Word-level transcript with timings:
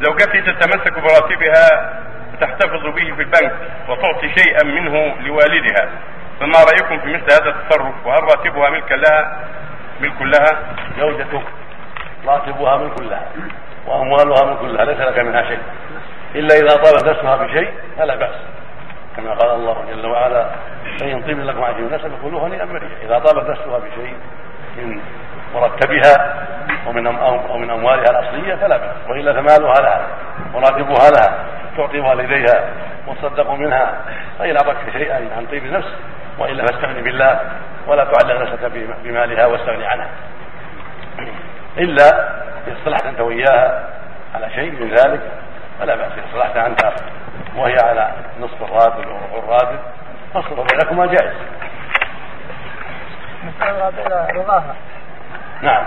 زوجتي 0.00 0.40
تتمسك 0.42 0.92
براتبها 0.92 1.92
وتحتفظ 2.34 2.82
به 2.86 3.14
في 3.16 3.22
البنك 3.22 3.52
وتعطي 3.88 4.34
شيئا 4.36 4.64
منه 4.64 5.14
لوالدها. 5.20 5.88
فما 6.40 6.58
رأيكم 6.64 6.98
في 6.98 7.08
مثل 7.16 7.42
هذا 7.42 7.50
التصرف؟ 7.50 8.06
وهل 8.06 8.22
راتبها 8.22 8.70
ملكا 8.70 8.94
لها؟ 8.94 9.38
ملك 10.00 10.22
لها؟ 10.22 10.58
زوجتك 10.98 11.42
راتبها 12.26 12.76
ملك 12.76 13.00
لها 13.00 13.28
وأموالها 13.86 14.44
ملك 14.44 14.62
لها 14.62 14.84
ليس 14.84 15.00
لك 15.00 15.18
منها 15.18 15.42
شيء. 15.42 15.62
إلا 16.34 16.54
إذا 16.54 16.76
طالت 16.82 17.08
نفسها 17.08 17.36
بشيء 17.36 17.70
فلا 17.98 18.16
بأس. 18.16 18.36
كما 19.16 19.34
قال 19.34 19.50
الله 19.50 19.84
جل 19.90 20.06
وعلا 20.06 20.50
فإن 21.00 21.22
طيب 21.22 21.40
لكم 21.40 21.64
عجيب 21.64 21.92
نسب 21.92 22.12
كلوه 22.22 22.46
هنيئا 22.46 22.80
إذا 23.02 23.18
طالت 23.18 23.50
نفسها 23.50 23.78
بشيء 23.78 24.14
من 24.76 25.00
مرتبها 25.54 26.45
ومن 26.86 27.06
أو 27.06 27.58
من 27.58 27.70
أموالها 27.70 28.10
الأصلية 28.10 28.54
فلا 28.54 28.76
بأس 28.76 28.96
وإلا 29.08 29.32
فمالها 29.32 29.74
لها 29.80 30.06
وراتبها 30.54 31.10
لها 31.10 31.44
تعطي 31.76 32.00
والديها 32.00 32.64
وتصدق 33.06 33.50
منها 33.50 34.00
فان 34.38 34.56
اعطتك 34.56 34.92
شيئا 34.92 35.14
عن 35.36 35.46
طيب 35.50 35.64
النفس 35.64 35.88
وإلا 36.38 36.66
فاستغني 36.66 37.02
بالله 37.02 37.40
ولا 37.86 38.04
تعلق 38.04 38.40
نفسك 38.40 38.70
بمالها 39.04 39.46
واستغني 39.46 39.86
عنها. 39.86 40.08
إلا 41.78 42.08
ان 42.68 42.72
اصطلحت 42.78 43.06
أنت 43.06 43.20
واياها 43.20 43.88
على 44.34 44.50
شيء 44.50 44.70
من 44.70 44.88
ذلك 44.88 45.20
فلا 45.80 45.94
بأس 45.94 46.12
ان 46.12 46.24
اصطلحت 46.28 46.56
انت 46.56 46.92
وهي 47.56 47.76
على 47.84 48.12
نصف 48.40 48.62
الراتب 48.62 49.08
أو 49.08 49.38
الراتب 49.38 49.78
فالصلح 50.34 50.66
بينكما 50.72 51.06
جائز. 51.06 51.34
رضاها 54.36 54.74
نعم. 55.62 55.86